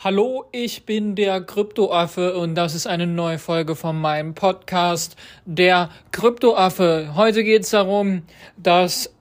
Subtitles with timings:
[0.00, 5.90] Hallo, ich bin der Kryptoaffe und das ist eine neue Folge von meinem Podcast, der
[6.12, 7.14] Kryptoaffe.
[7.16, 8.22] Heute geht es darum,
[8.56, 9.12] dass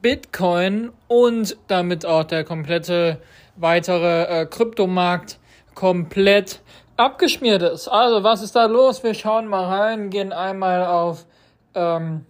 [0.00, 3.18] Bitcoin und damit auch der komplette
[3.56, 5.38] weitere äh, Kryptomarkt
[5.74, 6.62] komplett
[6.96, 7.88] abgeschmiert ist.
[7.88, 9.02] Also, was ist da los?
[9.04, 11.26] Wir schauen mal rein, gehen einmal auf
[11.74, 12.24] ähm,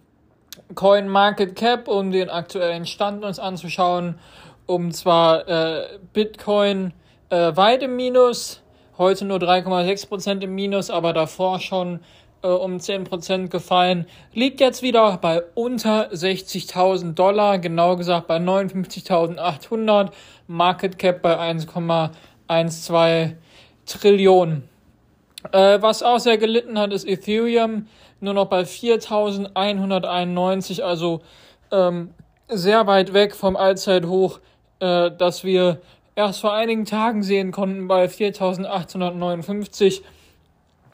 [0.75, 4.19] Coin Market Cap, um den aktuellen Stand uns anzuschauen,
[4.65, 6.91] um zwar äh, Bitcoin
[7.33, 8.61] äh, weit im Minus,
[8.99, 12.01] heute nur 3,6% im Minus, aber davor schon
[12.43, 14.05] äh, um 10% gefallen.
[14.33, 20.11] Liegt jetzt wieder bei unter 60.000 Dollar, genau gesagt bei 59.800,
[20.45, 23.31] Market Cap bei 1,12
[23.87, 24.69] Trillionen.
[25.51, 27.87] Äh, was auch sehr gelitten hat, ist Ethereum,
[28.19, 31.21] nur noch bei 4.191, also
[31.71, 32.13] ähm,
[32.47, 34.39] sehr weit weg vom Allzeithoch,
[34.79, 35.81] äh, das wir
[36.15, 40.03] erst vor einigen Tagen sehen konnten bei 4859.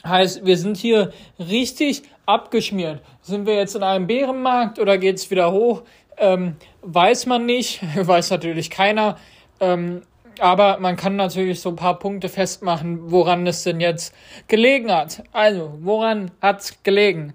[0.05, 3.01] Heißt, wir sind hier richtig abgeschmiert.
[3.21, 5.83] Sind wir jetzt in einem Bärenmarkt oder geht es wieder hoch?
[6.17, 9.17] Ähm, weiß man nicht, weiß natürlich keiner.
[9.59, 10.03] Ähm,
[10.39, 14.15] aber man kann natürlich so ein paar Punkte festmachen, woran es denn jetzt
[14.47, 15.23] gelegen hat.
[15.33, 17.33] Also, woran hat es gelegen?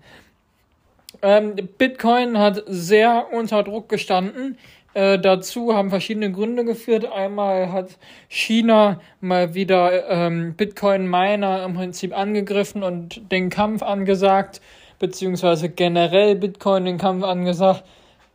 [1.21, 4.59] Ähm, Bitcoin hat sehr unter Druck gestanden.
[4.95, 7.05] Äh, dazu haben verschiedene Gründe geführt.
[7.05, 14.61] Einmal hat China mal wieder ähm, Bitcoin-Miner im Prinzip angegriffen und den Kampf angesagt,
[15.01, 17.83] beziehungsweise generell Bitcoin den Kampf angesagt.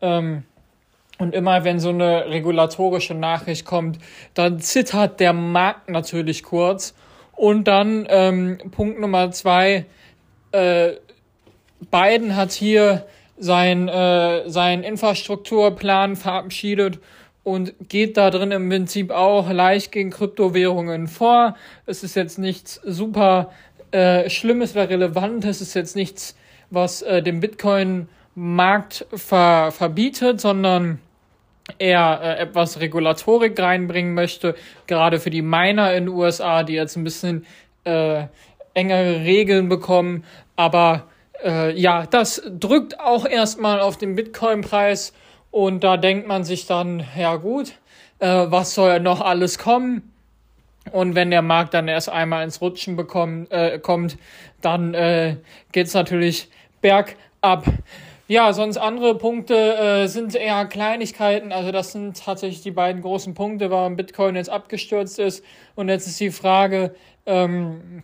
[0.01, 0.43] Ähm,
[1.17, 3.99] und immer wenn so eine regulatorische Nachricht kommt,
[4.33, 6.93] dann zittert der Markt natürlich kurz.
[7.33, 9.85] Und dann ähm, Punkt Nummer zwei,
[10.51, 10.93] äh,
[11.89, 13.05] Biden hat hier
[13.39, 16.99] sein, äh, sein Infrastrukturplan verabschiedet
[17.43, 21.55] und geht da drin im Prinzip auch leicht gegen Kryptowährungen vor.
[21.85, 23.51] Es ist jetzt nichts super
[23.91, 26.35] äh, Schlimmes oder Relevantes, es ist jetzt nichts,
[26.69, 30.99] was äh, den Bitcoin-Markt ver verbietet, sondern
[31.77, 34.55] er äh, etwas Regulatorik reinbringen möchte,
[34.87, 37.45] gerade für die Miner in den USA, die jetzt ein bisschen
[37.83, 38.23] äh,
[38.73, 40.23] engere Regeln bekommen,
[40.55, 41.07] aber
[41.43, 45.13] äh, ja, das drückt auch erstmal auf den Bitcoin-Preis
[45.51, 47.73] und da denkt man sich dann, ja gut,
[48.19, 50.11] äh, was soll noch alles kommen?
[50.91, 54.17] Und wenn der Markt dann erst einmal ins Rutschen bekommen, äh, kommt,
[54.61, 55.37] dann äh,
[55.71, 56.49] geht natürlich
[56.81, 57.65] bergab.
[58.27, 61.51] Ja, sonst andere Punkte äh, sind eher Kleinigkeiten.
[61.51, 65.43] Also das sind tatsächlich die beiden großen Punkte, warum Bitcoin jetzt abgestürzt ist.
[65.75, 66.93] Und jetzt ist die Frage,
[67.25, 68.03] ähm,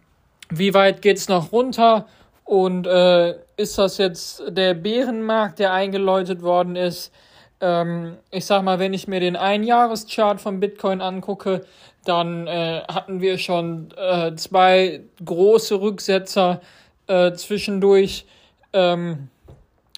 [0.49, 2.07] wie weit geht's noch runter?
[2.45, 7.11] Und äh, ist das jetzt der Bärenmarkt, der eingeläutet worden ist?
[7.59, 11.65] Ähm, ich sag mal, wenn ich mir den Einjahreschart von Bitcoin angucke,
[12.05, 16.61] dann äh, hatten wir schon äh, zwei große Rücksetzer
[17.07, 18.25] äh, zwischendurch
[18.73, 19.29] ähm,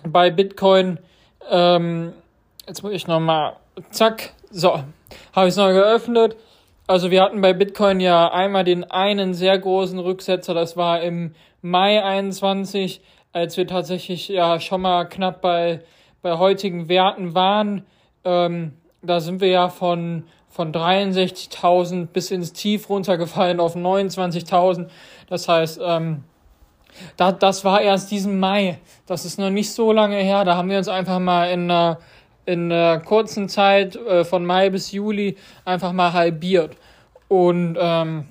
[0.05, 0.99] bei Bitcoin.
[1.49, 2.13] Ähm,
[2.65, 3.57] jetzt muss ich nochmal,
[3.91, 4.83] zack, so,
[5.33, 6.37] habe ich es noch geöffnet.
[6.89, 11.35] Also wir hatten bei Bitcoin ja einmal den einen sehr großen Rücksetzer, das war im
[11.61, 13.01] Mai 21,
[13.33, 15.81] als wir tatsächlich ja schon mal knapp bei,
[16.21, 17.85] bei heutigen Werten waren.
[18.23, 18.71] Ähm,
[19.01, 24.87] da sind wir ja von, von 63.000 bis ins Tief runtergefallen auf 29.000.
[25.29, 26.23] Das heißt, ähm,
[27.17, 28.79] da, das war erst diesen Mai.
[29.05, 30.45] Das ist noch nicht so lange her.
[30.45, 31.99] Da haben wir uns einfach mal in einer,
[32.47, 35.35] in einer kurzen Zeit äh, von Mai bis Juli
[35.65, 36.75] einfach mal halbiert.
[37.27, 38.25] Und, ähm,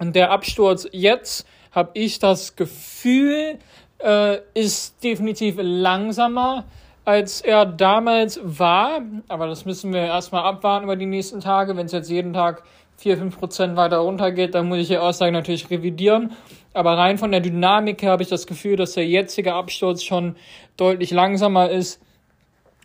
[0.00, 3.58] der Absturz jetzt habe ich das Gefühl,
[3.98, 6.64] äh, ist definitiv langsamer,
[7.04, 9.00] als er damals war.
[9.28, 11.76] Aber das müssen wir erstmal abwarten über die nächsten Tage.
[11.76, 12.62] Wenn es jetzt jeden Tag
[12.98, 16.32] 4, 5 Prozent weiter runtergeht, dann muss ich die Aussage natürlich revidieren.
[16.72, 20.36] Aber rein von der Dynamik her habe ich das Gefühl, dass der jetzige Absturz schon
[20.76, 22.00] deutlich langsamer ist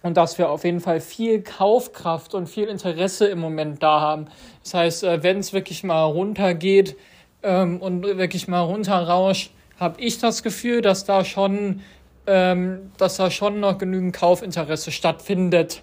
[0.01, 4.27] und dass wir auf jeden Fall viel Kaufkraft und viel Interesse im Moment da haben.
[4.63, 6.95] Das heißt, äh, wenn es wirklich mal runtergeht,
[7.43, 11.81] ähm, und wirklich mal runterrauscht, habe ich das Gefühl, dass da schon,
[12.27, 15.81] ähm, dass da schon noch genügend Kaufinteresse stattfindet.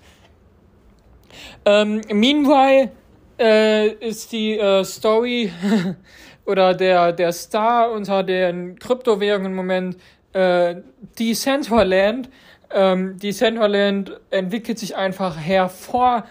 [1.65, 2.91] Ähm, meanwhile
[3.39, 5.51] äh, ist die äh, Story
[6.47, 9.97] oder der, der Star unter den Kryptowährungen im Moment
[10.33, 10.77] äh,
[11.19, 12.29] Decentraland.
[12.79, 16.29] Ähm, Decentraland entwickelt sich einfach hervorragend,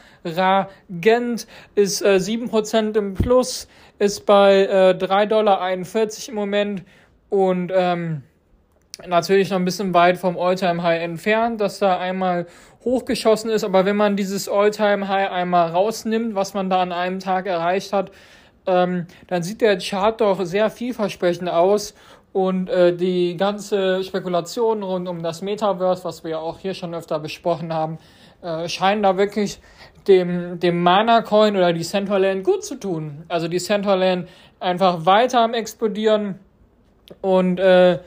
[1.73, 5.71] ist äh, 7% im Plus, ist bei äh, 3,41 Dollar
[6.27, 6.83] im Moment
[7.29, 8.21] und ähm,
[9.07, 12.45] natürlich noch ein bisschen weit vom Alltime high entfernt, dass da einmal
[12.83, 13.63] hochgeschossen ist.
[13.63, 17.91] Aber wenn man dieses Alltime high einmal rausnimmt, was man da an einem Tag erreicht
[17.91, 18.11] hat,
[18.67, 21.95] ähm, dann sieht der Chart doch sehr vielversprechend aus
[22.35, 26.93] und äh, die ganze Spekulation rund um das Metaverse, was wir ja auch hier schon
[26.93, 27.97] öfter besprochen haben,
[28.41, 29.61] äh, scheinen da wirklich
[30.09, 33.23] dem, dem Mana-Coin oder die Centraland gut zu tun.
[33.29, 34.27] Also die Centraland
[34.59, 36.39] einfach weiter am explodieren
[37.21, 37.99] und äh,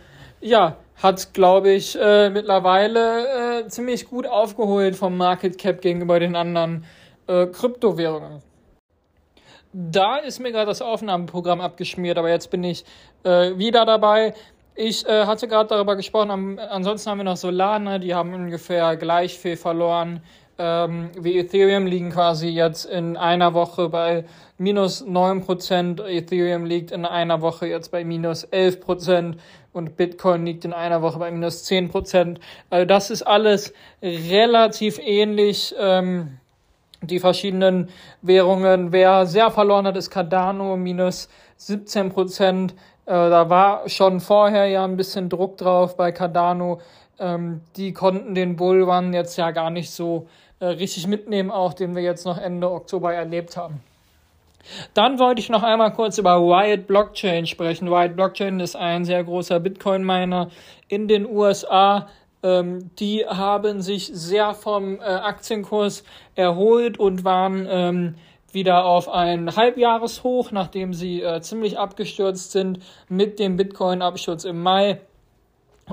[0.42, 6.36] ja, hat, glaube ich, äh, mittlerweile äh, ziemlich gut aufgeholt vom Market Cap gegenüber den
[6.36, 6.84] anderen
[7.28, 8.42] äh, Kryptowährungen.
[9.73, 12.85] Da ist mir gerade das Aufnahmeprogramm abgeschmiert, aber jetzt bin ich
[13.25, 14.35] äh, wieder dabei.
[14.75, 18.97] Ich äh, hatte gerade darüber gesprochen, am, ansonsten haben wir noch Solana, die haben ungefähr
[18.97, 20.23] gleich viel verloren
[20.59, 24.25] ähm, wie Ethereum, liegen quasi jetzt in einer Woche bei
[24.59, 26.05] minus 9%.
[26.05, 29.37] Ethereum liegt in einer Woche jetzt bei minus 11%
[29.73, 32.38] und Bitcoin liegt in einer Woche bei minus 10%.
[32.71, 33.73] Also das ist alles
[34.03, 35.75] relativ ähnlich.
[35.79, 36.38] Ähm,
[37.03, 37.89] die verschiedenen
[38.23, 38.93] Währungen.
[38.93, 42.73] Wer sehr verloren hat, ist Cardano, minus 17 Prozent.
[43.06, 46.81] Äh, da war schon vorher ja ein bisschen Druck drauf bei Cardano.
[47.19, 50.29] Ähm, die konnten den Bullrun jetzt ja gar nicht so
[50.61, 53.81] äh, richtig mitnehmen, auch den wir jetzt noch Ende Oktober erlebt haben.
[54.95, 57.89] Dann wollte ich noch einmal kurz über Riot Blockchain sprechen.
[57.89, 60.50] Riot Blockchain ist ein sehr großer Bitcoin-Miner
[60.89, 62.09] in den USA.
[62.49, 66.05] Ähm, die haben sich sehr vom äh, Aktienkurs
[66.35, 68.15] erholt und waren ähm,
[68.53, 75.00] wieder auf ein Halbjahreshoch, nachdem sie äh, ziemlich abgestürzt sind mit dem Bitcoin-Absturz im Mai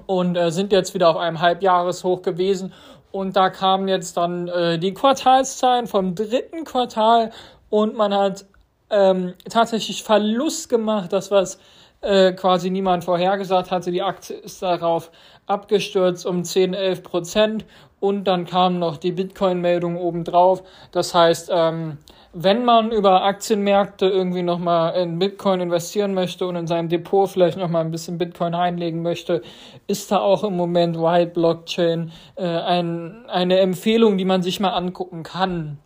[0.06, 2.74] und äh, sind jetzt wieder auf einem Halbjahreshoch gewesen.
[3.12, 7.32] Und da kamen jetzt dann äh, die Quartalszahlen vom dritten Quartal
[7.70, 8.46] und man hat
[8.90, 11.60] ähm, tatsächlich Verlust gemacht, das was
[12.02, 13.92] äh, quasi niemand vorhergesagt hatte.
[13.92, 15.12] Die Aktie ist darauf
[15.48, 17.66] abgestürzt um 10, 11 Prozent
[18.00, 20.64] und dann kam noch die Bitcoin-Meldung obendrauf.
[20.92, 21.98] Das heißt, ähm,
[22.34, 27.58] wenn man über Aktienmärkte irgendwie nochmal in Bitcoin investieren möchte und in seinem Depot vielleicht
[27.58, 29.42] nochmal ein bisschen Bitcoin einlegen möchte,
[29.88, 34.72] ist da auch im Moment White Blockchain äh, ein, eine Empfehlung, die man sich mal
[34.72, 35.80] angucken kann.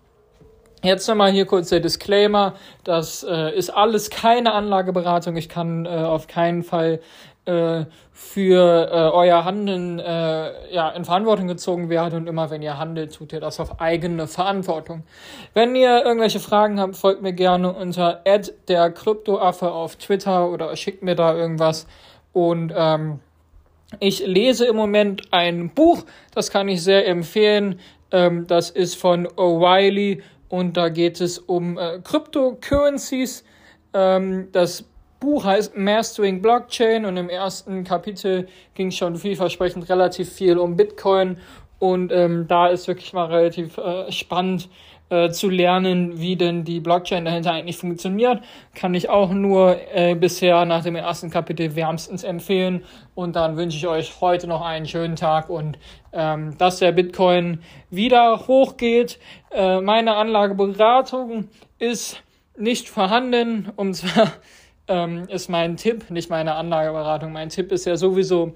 [0.81, 2.55] Jetzt nochmal hier kurz der Disclaimer.
[2.83, 5.35] Das äh, ist alles keine Anlageberatung.
[5.35, 6.99] Ich kann äh, auf keinen Fall
[8.11, 13.13] für äh, euer Handeln äh, ja, in Verantwortung gezogen werden und immer wenn ihr handelt,
[13.13, 15.03] tut ihr das auf eigene Verantwortung.
[15.53, 18.23] Wenn ihr irgendwelche Fragen habt, folgt mir gerne unter
[18.67, 21.87] der Kryptoaffe auf Twitter oder schickt mir da irgendwas
[22.33, 23.19] und ähm,
[23.99, 26.03] ich lese im Moment ein Buch,
[26.35, 27.79] das kann ich sehr empfehlen.
[28.11, 33.43] Ähm, das ist von O'Reilly und da geht es um äh, Cryptocurrencies.
[33.93, 34.85] Ähm, das
[35.19, 41.37] Buch heißt Mastering Blockchain und im ersten Kapitel ging schon vielversprechend relativ viel um Bitcoin
[41.79, 44.69] und ähm, da ist wirklich mal relativ äh, spannend
[45.09, 48.41] äh, zu lernen, wie denn die Blockchain dahinter eigentlich funktioniert.
[48.75, 52.83] Kann ich auch nur äh, bisher nach dem ersten Kapitel wärmstens empfehlen.
[53.15, 55.79] Und dann wünsche ich euch heute noch einen schönen Tag und
[56.13, 59.19] ähm, dass der Bitcoin wieder hochgeht.
[59.51, 61.47] Äh, meine Anlageberatung
[61.79, 62.21] ist
[62.57, 63.71] nicht vorhanden.
[63.75, 64.31] Und zwar
[64.89, 67.31] ähm, ist mein Tipp, nicht meine Anlageberatung.
[67.31, 68.53] Mein Tipp ist ja sowieso,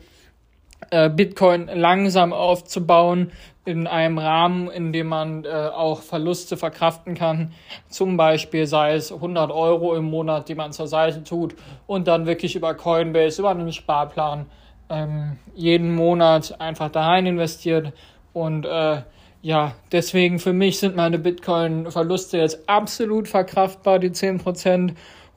[0.89, 3.31] äh, Bitcoin langsam aufzubauen,
[3.65, 7.53] in einem Rahmen, in dem man äh, auch Verluste verkraften kann.
[7.87, 11.55] Zum Beispiel sei es 100 Euro im Monat, die man zur Seite tut
[11.87, 14.47] und dann wirklich über Coinbase, über einen Sparplan
[14.89, 17.93] ähm, jeden Monat einfach da rein investiert.
[18.33, 19.03] Und äh,
[19.41, 24.93] ja, deswegen für mich sind meine Bitcoin-Verluste jetzt absolut verkraftbar, die 10%.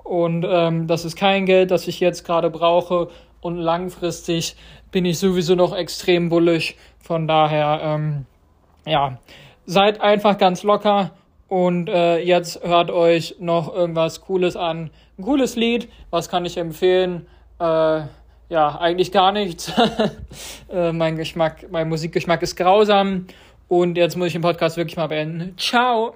[0.09, 3.09] Und ähm, das ist kein Geld, das ich jetzt gerade brauche.
[3.41, 4.57] Und langfristig
[4.91, 8.27] bin ich sowieso noch extrem bullish von daher, ähm,
[8.85, 9.19] ja,
[9.65, 11.13] seid einfach ganz locker
[11.49, 14.91] und äh, jetzt hört euch noch irgendwas Cooles an.
[15.19, 17.27] Ein cooles Lied, was kann ich empfehlen?
[17.61, 18.03] Äh,
[18.49, 19.73] ja, eigentlich gar nichts.
[20.73, 23.27] äh, mein Geschmack, mein Musikgeschmack ist grausam.
[23.69, 25.57] Und jetzt muss ich den Podcast wirklich mal beenden.
[25.57, 26.15] Ciao!